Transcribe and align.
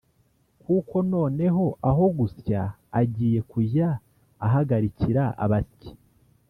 kuko 0.63 0.95
noneho 1.13 1.65
aho 1.89 2.03
gusya 2.17 2.61
agiye 2.99 3.39
kujya 3.51 3.87
ahagarikira 4.45 5.23
abasyi 5.43 5.91